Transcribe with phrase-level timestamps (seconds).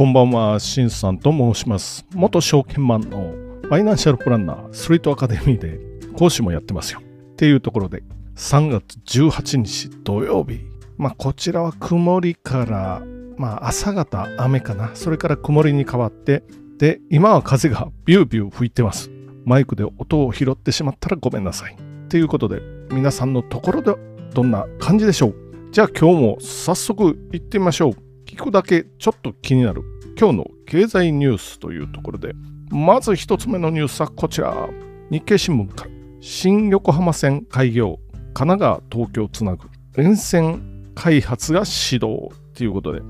[0.00, 2.06] こんばんは、しんさんと申します。
[2.14, 5.78] 元証券マンのファイナンシャルプランナー、ストリートアカデミーで
[6.16, 7.02] 講師もやってますよ。
[7.02, 8.02] っていうところで、
[8.34, 10.60] 3月18日土曜日。
[10.96, 13.02] まあ、こちらは曇りから、
[13.36, 14.92] まあ、朝方雨かな。
[14.94, 16.44] それから曇りに変わって、
[16.78, 19.10] で、今は風がビュービュー吹いてます。
[19.44, 21.76] マイクで音を拾ってしまったらごめんなさい。
[22.08, 23.94] ということで、皆さんのところで
[24.32, 25.34] どんな感じでしょう？
[25.72, 27.92] じゃあ今日も早速行ってみましょう。
[28.26, 29.82] 聞くだけちょっと気になる
[30.18, 32.34] 今日の経済ニュースというところで、
[32.70, 34.68] まず一つ目のニュースはこちら。
[35.10, 37.98] 日経新聞から、新横浜線開業、
[38.34, 43.00] 神奈川、東京つなぐ、沿線開発が始動ということで、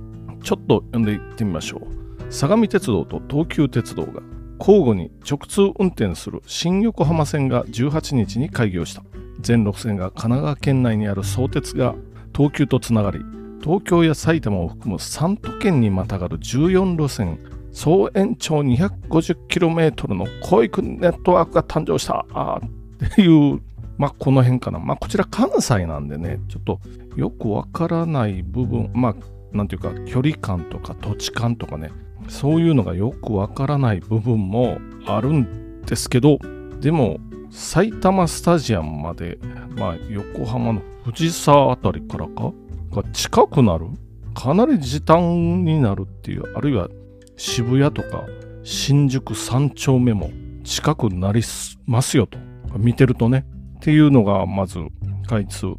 [0.42, 2.32] ちょっと読んでいってみましょう。
[2.32, 4.22] 相模鉄道と東急鉄道が
[4.60, 9.02] 交互に直通運転する新横浜線が18日に開業した。
[9.40, 11.94] 全路線が神奈川県内にある相鉄が
[12.34, 13.20] 東急とつながり、
[13.62, 17.38] 東京や埼玉を含む3都県にまたがる14路線、
[17.72, 23.60] 総延長 250km の広域ネットワークが誕生したあっていう、
[23.98, 24.78] まあこの辺かな。
[24.78, 26.80] まあこちら関西なんでね、ちょっと
[27.16, 29.16] よくわからない部分、まあ
[29.52, 31.90] なんていうか距離感とか土地感とかね、
[32.28, 36.38] そういうのがよくわからない部分もあるんですけど、
[36.80, 37.18] でも
[37.50, 39.38] 埼玉スタジアムまで、
[39.76, 42.52] まあ横浜の藤沢あたりからか？
[42.92, 43.86] が近くなる？
[44.34, 46.88] かなり時短になるっていうあるいは
[47.36, 48.24] 渋谷とか
[48.62, 50.30] 新宿三丁目も
[50.62, 51.42] 近くなり
[51.86, 52.38] ますよと
[52.76, 53.44] 見てるとね。
[53.76, 54.78] っていうのがまず
[55.26, 55.74] 開通。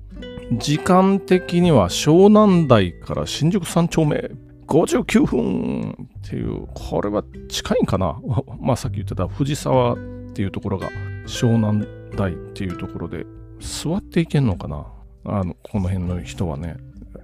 [0.54, 4.32] 時間的には湘南台から新宿三丁目
[4.68, 5.92] 59分
[6.26, 8.20] っていうこれは近いんかな？
[8.60, 9.98] まあさっき言ってた藤沢っ
[10.34, 10.90] ていうところが
[11.26, 13.26] 湘南台っていうところで
[13.60, 14.86] 座っていけんのかな？
[15.26, 16.78] あのこの辺の人はね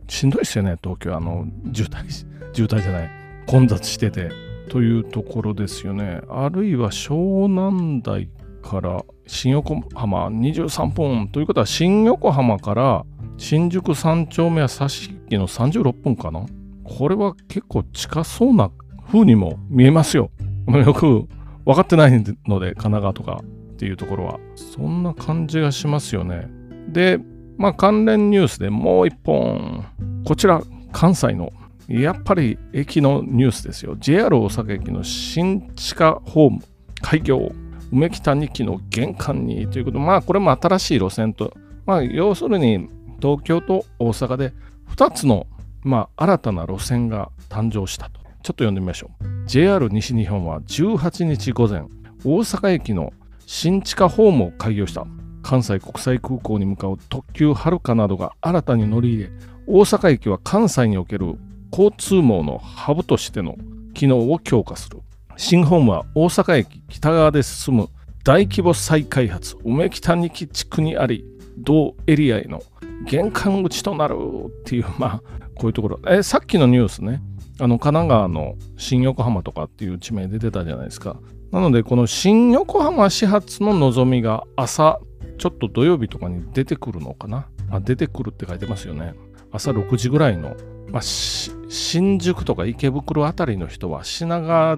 [0.08, 1.16] しんどいですよね、東京。
[1.16, 2.09] あの、渋滞、
[2.53, 3.09] 渋滞じゃない、
[3.46, 4.31] 混雑してて。
[4.69, 6.19] というところですよね。
[6.30, 8.30] あるいは湘南台
[8.62, 13.06] から新横浜23分ということは、新横浜から
[13.38, 16.46] 新宿三丁目や差し引きの36分かな？
[16.84, 18.69] これは結構近そうな
[19.07, 20.31] 風にも見えますよ。
[20.68, 21.30] よく
[21.63, 22.12] 分かってない
[22.46, 23.41] ので、神奈川とか
[23.77, 24.39] っていうところは。
[24.55, 26.49] そんな感じがしますよね。
[26.89, 27.19] で、
[27.57, 29.85] まあ関連ニュースでもう一本。
[30.25, 30.61] こちら、
[30.91, 31.53] 関西の、
[31.88, 33.95] やっぱり駅のニュースですよ。
[33.99, 36.59] JR 大阪駅の新地下ホーム
[37.01, 37.51] 開業。
[37.91, 41.53] 梅北2期の玄関にということ、まあこれも新しい路線と、
[41.85, 42.89] まあ要するに
[43.21, 44.53] 東京と大阪で
[44.89, 45.47] 2つの、
[45.83, 48.19] まあ、新たな路線が誕生したと。
[48.44, 49.25] ちょっと読んでみましょう。
[49.45, 51.83] JR 西日本は18日午前、
[52.25, 53.13] 大阪駅の
[53.50, 55.08] 新地下ホームを開業した。
[55.41, 59.30] 関西国際空港に向かう特急はるかなどが新たに乗り入れ、
[59.66, 61.35] 大阪駅は関西における
[61.72, 63.56] 交通網のハブとしての
[63.94, 65.00] 機能を強化する。
[65.38, 67.90] 新ホームは大阪駅北側で進む
[68.25, 71.24] 大規模再開発梅北2期地区にあり、
[71.57, 72.62] 同エリアへの
[73.06, 75.22] 玄関口となるっていう、まあ、
[75.56, 76.00] こういうところ。
[76.06, 77.22] え、さっきのニュースね、
[77.62, 81.16] あの、神奈川の新横浜とかっていう地名で出たじゃないですか。
[81.52, 85.00] なので、この新横浜始発ののぞみが朝、
[85.38, 87.47] ちょっと土曜日とかに出てくるのかな？
[87.69, 89.13] あ出てくるって書いてますよね。
[89.52, 90.56] 朝6時ぐらいの、
[90.91, 94.78] まあ、新宿とか池袋あたりの人は品川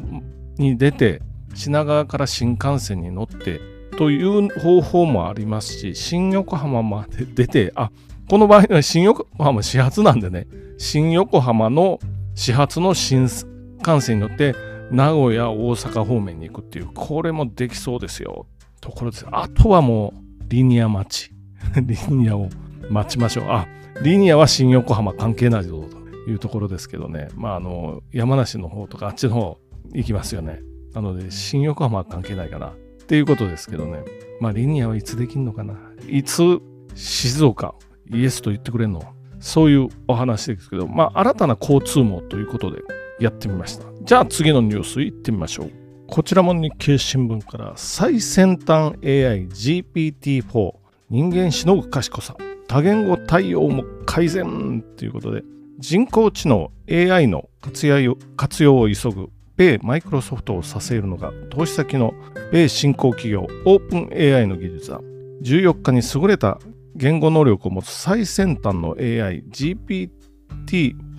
[0.58, 1.22] に出て
[1.54, 3.60] 品川から新幹線に乗って
[3.98, 7.92] という方法もありますし新横浜まで出てあ
[8.30, 10.48] この場合は新横浜始発なんでね
[10.78, 12.00] 新横浜の
[12.36, 14.56] 始発の新幹線に乗って
[14.92, 18.48] 名古屋大阪方面に行くっていうこれもできそうですよ。
[18.82, 21.32] ところですあとはもうリニア待ち。
[21.82, 22.50] リニアを
[22.90, 23.46] 待ちましょう。
[23.50, 23.68] あ
[24.02, 25.84] リニアは新横浜関係ないぞ
[26.26, 29.58] というところですけどね、まあ、あの山梨の方とかあっちの方
[29.94, 30.62] 行きますよね。
[30.94, 32.68] なので、新横浜は関係ないかな。
[32.70, 32.72] っ
[33.08, 34.04] ていうことですけどね、
[34.40, 35.76] まあ、リニアはいつできるのかな。
[36.08, 36.60] いつ
[36.96, 37.76] 静岡、
[38.12, 39.04] イエスと言ってくれるの。
[39.40, 42.82] そういうお話ですけど、まあ、新たな交通網ということで
[43.20, 43.86] やってみました。
[44.02, 45.72] じゃあ次のニュース行ってみましょう。
[46.08, 50.74] こちらも日経新聞から最先端 AI GPT-4
[51.10, 52.36] 人間しのぐ賢さ
[52.68, 55.44] 多言語対応も改善ということで、
[55.80, 62.14] 人工知能 AI の活用活用を急ぐ米マイクロソフトを支えるのが投資先の
[62.52, 65.02] 米新興企業オープン AI の技術だ。
[65.44, 66.60] 14日に優れた
[66.96, 70.10] 言語能力を持つ最先端の AI GPT-4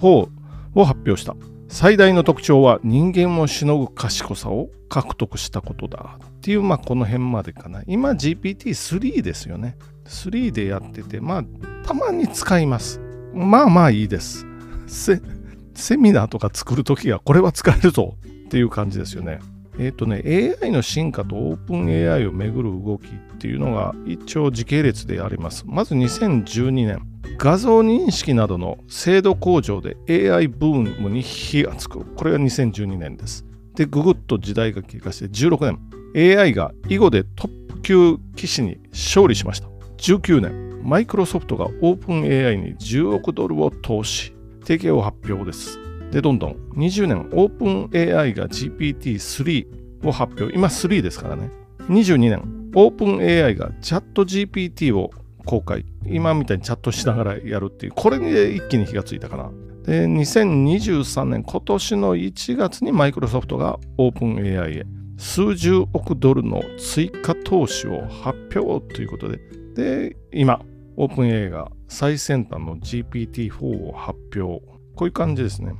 [0.03, 1.35] を発表した。
[1.71, 6.19] 最大の特徴は人間をしのぐ賢さを獲得したことだ。
[6.21, 7.85] っていう、まあこの辺までかな。
[7.87, 9.79] 今 GPT-3 ですよね。
[10.05, 11.45] 3でやってて、まあ
[11.87, 13.01] たまに使います。
[13.33, 14.45] まあまあいいです。
[14.89, 19.39] セミナーとか作るときはこれは使えるぞっていう感じですよね。
[19.79, 20.23] えっ、ー、とね、
[20.61, 25.63] AI の進化とオープン AI をめぐる動きっていうのが一応時系列であります。
[25.69, 27.07] まず2012年、
[27.43, 29.97] 画像認識などの精度向上で
[30.31, 32.05] AI ブームに火がつく。
[32.05, 33.47] これが2012年です。
[33.75, 35.79] で、ぐぐっと時代が経過して16
[36.15, 37.95] 年、AI が囲碁でトップ級
[38.37, 39.69] 棋士に勝利しました。
[39.97, 44.35] 19年、マイクロソフトがオープン AI に10億ドルを投資。
[44.61, 45.79] 提携を発表です。
[46.11, 49.67] で、どんどん20年、オープン AI が GPT-3
[50.07, 50.55] を発表。
[50.55, 51.49] 今3ですからね。
[51.89, 55.11] 22年、オープン AI がチャット GPT を
[55.45, 55.85] 公開。
[56.07, 59.51] 今みたいにチャットしながらやるっていう、これに一気に火がついたかな。
[59.85, 69.39] で、2023年、今年の1月にマイクロソフトがオープン AI へ数十億ドルの追加投資を発表ということで、
[69.75, 70.61] で、今、
[70.97, 74.65] オープン AI が最先端の GPT-4 を発表。
[74.97, 75.75] こういう感じですね。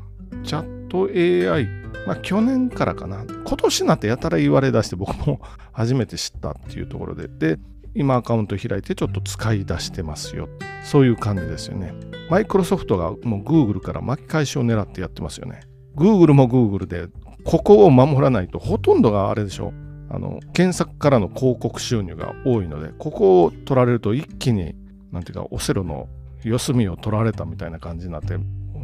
[0.45, 1.67] チャット AI、
[2.07, 3.25] まあ去年からかな。
[3.25, 5.41] 今年なってやたら言われだして僕も
[5.73, 7.29] 初めて知ったっていうところで。
[7.29, 7.59] で、
[7.95, 10.49] 今アカウント開いてちょっと使い出してますよ。
[10.83, 11.93] そういう感じですよね。
[12.31, 15.61] マイクロソフトがもう Google から巻き返しを狙ってやってますよね。
[15.97, 17.09] Google も Google で、
[17.45, 19.73] ここを守らないとほとんどがあれでしょ。
[20.09, 24.75] あの、検索からの広告収入が多いので、ここを取られると一気に、
[25.13, 26.09] なんていうか、オセロの
[26.45, 28.37] 四隅を取られたみたいな感じになって、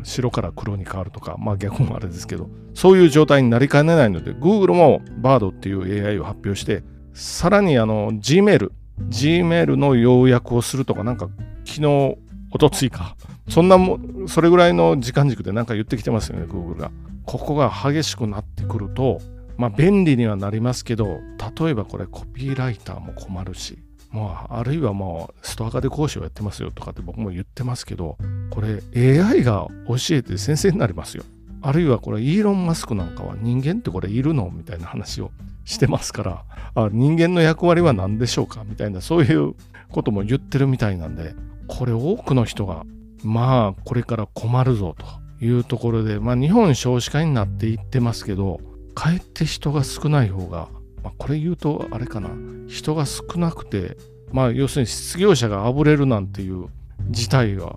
[0.02, 8.70] 白から黒に変わるとか、まあ逆もあれですけど、そういう状態になりかねないので、Google も BARD っていう AI を発表して、さらにあの Gmail、
[9.08, 11.28] Gmail の要約をするとか、なんか
[11.64, 12.16] 昨日、
[12.50, 13.16] おとついか、
[13.48, 13.98] そんなも、
[14.28, 16.90] それぐらいの時間軸でなんか言ってきてますよね、Google が。
[17.24, 19.20] ここが激しくなってくると、
[19.56, 21.18] まあ便利にはなりますけど、
[21.60, 23.78] 例えばこれコピーライターも困るし、
[24.12, 28.16] まあ、あるいはもうストア化で講師をやってますよとかって僕も言ってますけど、
[28.50, 31.24] これ AI が教えて先生になりますよ。
[31.66, 35.32] あるいはこれイーロン・マスクなんかは人間ってこれいるのみたいな話を
[35.64, 36.44] してますから
[36.76, 38.62] あ人間の役割は何でしょうか？
[38.64, 39.54] みたいなそういう
[39.90, 41.34] ことも言ってるみたいなんで
[41.66, 42.84] これ多くの人が
[43.24, 48.60] まあこれから困るぞというところでまあ日本少子化になっていってますけど
[48.94, 50.68] かえって人が少ない方が、
[51.02, 52.30] まあ、これ言うとあれかな。
[52.68, 53.96] 人が少なくて
[54.30, 56.68] まあ要するに失業者があぶれるなんていう
[57.10, 57.76] 事態は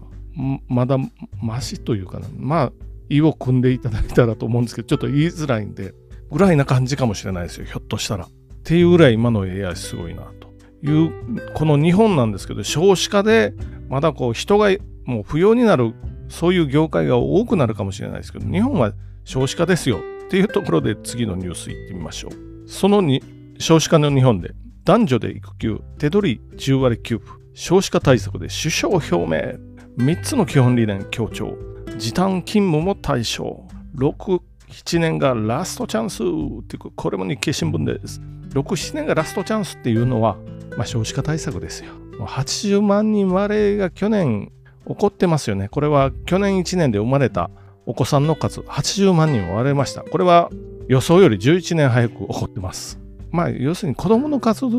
[0.67, 0.97] まだ
[1.41, 2.27] マシというかな。
[2.37, 2.71] まあ
[3.09, 5.93] 意を組んでいただいたらと思うんですけどちょっと言いづらいんで
[6.31, 8.25] ぐらいな感じかもしれないですよひょっとしたら。
[8.25, 8.29] っ
[8.63, 10.49] ていうぐらい今の AI すごいなと
[10.85, 13.53] いうこの日本なんですけど少子化で
[13.87, 14.69] まだこう人が
[15.05, 15.95] もう不要になる
[16.27, 23.23] そういう業界が多くなるかもしれないですけど日本は少子化ですよっていうところで次のニュースいってみましょうそのに
[23.57, 24.51] 少子化の日本で
[24.83, 31.57] 男女で育休手取り10割給付少子化対策で首相表明3つの基本理念強調。
[31.99, 33.61] 時短勤務も対象
[33.97, 40.37] 6 7年がラストチャンスっていうこれも日経新聞です6、7年がラストチャンスっていうのは、
[40.77, 41.91] まあ、少子化対策ですよ。
[42.19, 44.51] 80万人割れが去年
[44.87, 45.67] 起こってますよね。
[45.67, 47.49] これは去年1年で生まれた
[47.85, 50.01] お子さんの数、80万人割れました。
[50.03, 50.49] これは
[50.87, 52.99] 予想より11年早く起こってます。
[53.31, 54.69] まあ、要するに子供の数っ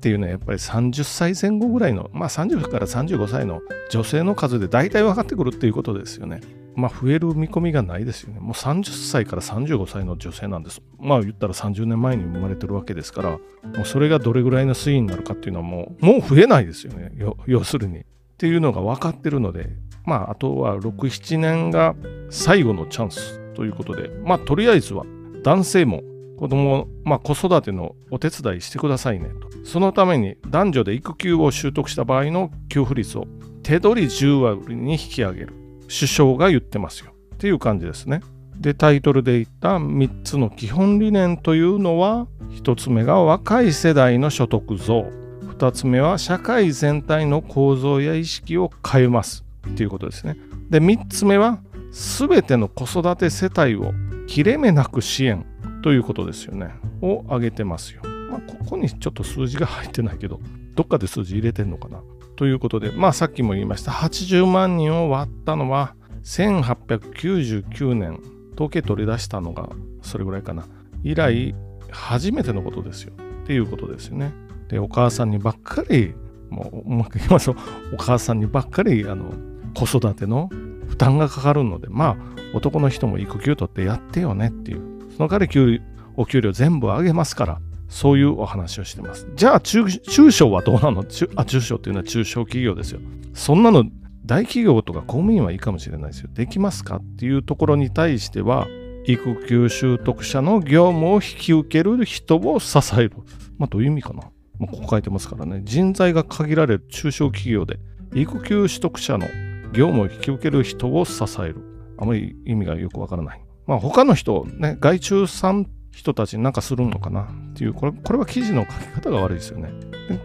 [0.00, 6.40] ていうのはやっぱり30歳前後ぐらいの、まあ30から35歳の女性の数で大体分かってくるっていうことですよね。
[6.76, 8.40] まあ、増える見込みがないですよね。
[8.40, 10.80] もう30歳から35歳の女性なんです。
[10.98, 13.38] まあ言ったら30年前に生まれてるわけですから、も
[13.82, 17.12] うそれがどれぐらいの推移になるかっていうのはもう、もう増えないですよね。
[17.46, 18.00] 要するに。
[18.00, 18.02] っ
[18.38, 19.68] ていうのが分かってるので、
[20.06, 21.94] まああとは6、7年が
[22.30, 25.04] 最後のチャンスということで、まあとりあえずは
[25.42, 26.02] 男性も
[26.38, 29.50] 子供、まあ子育てのお手伝いしてくださいねと。
[29.64, 33.26] そのために男女で育休を習得した場合の給付率を
[33.62, 35.59] 手取り10割に引き上げる。
[35.90, 38.20] 首相が言ってますよっていう感じですね。
[38.56, 42.28] でタイトルで言った3つの基本理念というのは
[42.62, 45.10] 1つ目が若い世代の所得増
[45.58, 50.36] 2つ目は社会全体の構造や意識を変えますっていうことですね。
[50.68, 53.92] で3つ目は全ての子育て世帯を
[54.26, 55.44] 切れ目なく支援
[55.82, 56.70] ということですよね。
[57.02, 58.02] を挙げてますよ。
[58.30, 60.38] まあ、ここにちょっと数字が入ってないけど
[60.76, 62.00] どっかで数字入れてんのかな。
[62.40, 65.94] ということで、まあさっきも言いました、80万人を割ったのは
[66.24, 68.18] 1899年、
[68.54, 69.68] 統計取り出したのが
[70.00, 70.64] それぐらいかな。
[71.04, 71.54] 以来、
[71.90, 73.12] 初めてのことですよ。
[73.42, 74.32] っていうことですよね。
[74.68, 76.14] で、お母さんにばっかり、
[76.48, 77.56] もううまく言いますと、
[77.92, 79.34] お母さんにばっかり、あの、
[79.74, 80.48] 子育ての
[80.88, 84.80] 負担がかかるので、まあ、男の人も育休取ってやってよねっていう。
[85.14, 85.82] その代わり
[86.16, 89.28] お給料全部上げますから、そういうお話をしてます。
[89.34, 91.04] じゃあ中、中小はどうなの？
[91.04, 93.00] 中あ中小っていうのは中小企業ですよ。
[93.34, 93.84] そんなの
[94.24, 96.30] 大企業とか公務員はいいかもしれないですよ。
[96.32, 96.96] できますか？
[96.96, 98.68] っていうところに対しては、
[99.06, 103.12] 育休習得者の業務を引き受ける人を支える。
[103.58, 104.22] まあ、どういう意味かな？
[104.58, 105.62] まあ、ここ書いてますからね。
[105.64, 107.80] 人材が限られる中小企業で、
[108.14, 109.26] 育休取得者の
[109.72, 111.56] 業務を引き受ける人を支える。
[111.98, 113.40] あまり意味がよくわからない。
[113.66, 115.66] まあ、他の人、ね、外注さん
[116.00, 117.22] 人たちに何かするのかな？
[117.22, 119.70] っていう、これこれは記事の書き方が悪いですよね。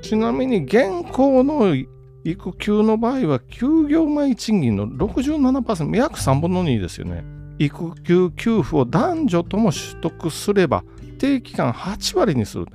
[0.01, 1.75] ちなみに現行の
[2.23, 7.23] 育休の場合は休業前賃金の67%、約3分の2ですよね。
[7.59, 10.83] 育休給付を男女とも取得すれば
[11.19, 12.65] 定期間8割にする、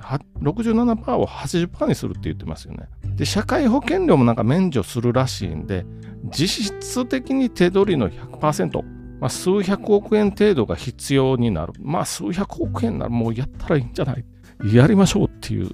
[0.41, 2.87] 67%を80%にするって言ってますよね。
[3.15, 5.85] で、社会保険料もなんか免除するらしいんで、
[6.31, 8.83] 実質的に手取りの100%、
[9.21, 11.73] まあ、数百億円程度が必要になる。
[11.79, 14.25] まあ、数百億円ならもうやったらいいんじゃない？
[14.75, 15.69] やりましょうっていう、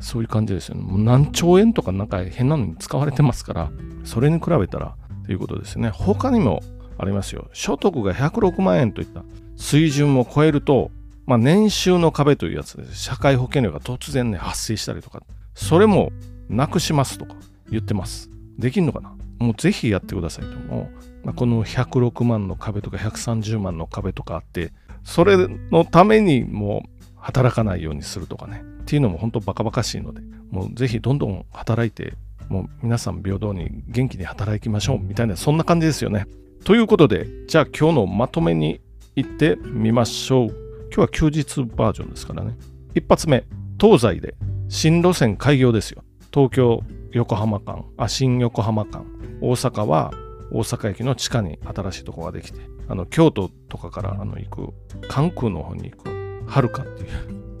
[0.00, 0.82] そういう感じですよね。
[0.82, 3.70] もう何兆円とかなんか変なのに使われてますから、
[4.04, 5.90] それに比べたらということですね。
[5.90, 6.60] 他にも
[6.98, 7.48] ありますよ。
[7.52, 9.22] 所得が106万円といった
[9.56, 10.90] 水準を超えると、
[11.24, 13.02] まあ、年収の壁というやつです。
[13.02, 15.22] 社会保険料が突然ね、発生したりとか、
[15.54, 16.10] それも
[16.48, 17.34] なくしますとか
[17.70, 18.30] 言ってます。
[18.58, 19.14] できんのかな？
[19.38, 20.56] もうぜひやってくださいと。
[20.72, 24.72] もう、まあ、この106万の壁とか130万の壁とかあって、
[25.04, 25.36] それ
[25.70, 28.62] のためにもう働かないようにするとかね。
[28.82, 32.14] っていうのも本当バカバカしいので、もうぜひどんどん働いて、
[32.48, 36.26] もう皆さん平等に元気に働きましょうみたいな、そんな感じですよね。
[36.64, 38.80] ということで、じゃあ今日のまとめに
[39.14, 40.46] 行ってみましょう。
[40.90, 42.56] 今日は休日バージョンですからね。
[42.94, 43.44] 一発目、
[43.78, 44.34] 東西で
[44.68, 46.02] 新路線開業ですよ。
[46.32, 46.82] 東京
[47.12, 49.04] 横浜間、あ、新横浜間。
[49.40, 50.12] 大阪は
[50.52, 54.72] 大阪駅の地下に新しいとこができて、あの、京都とかからあの行く、
[55.08, 56.10] 関空の方に行く、
[56.46, 57.08] はるかっていう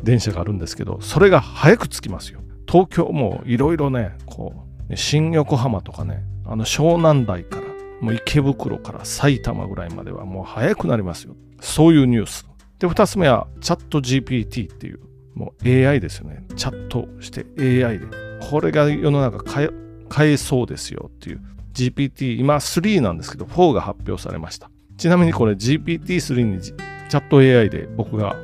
[0.02, 2.40] 電車があるんですけど、それが早く着きますよ。
[2.66, 7.62] 東京もいろいろね、こう、新横浜とかね、あの湘南台から、
[8.00, 11.36] もう池袋から埼玉ぐらいまではもう早くなりますよ。
[11.60, 12.46] そういうニュース。
[12.78, 15.00] で、二つ目はチャット GPT っていう、
[15.34, 16.44] もう AI ですよね。
[16.56, 18.06] チャットして AI で。
[18.50, 21.42] これが世の中変えそうですよっていう
[21.78, 24.70] GPT、今3なんですけど、4が発表されました。
[24.96, 28.36] ちなみにこれ GPT3 にチャット AI で僕が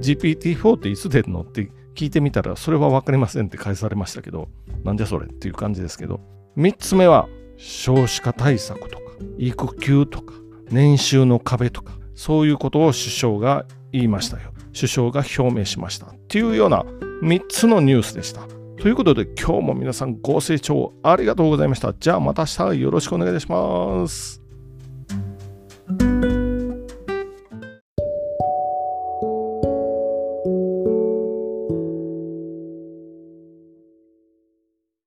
[0.00, 4.48] GPT4 っていつ出るのって聞いてみたら、それは分かりませんって返されましたけど、
[4.84, 6.20] なんじゃそれっていう感じですけど、
[6.56, 9.04] 3つ目は少子化対策とか、
[9.36, 10.34] 育休とか、
[10.70, 14.52] 年収の壁とか、そういうことを首相が言いましたよ。
[14.74, 16.06] 首相が表明しました。
[16.06, 16.84] っていうような
[17.22, 18.42] 3つのニュースでした。
[18.80, 21.92] ということで今日も皆さんご清聴ありがとうございました。
[21.92, 24.47] じゃあまた明日よろしくお願いします。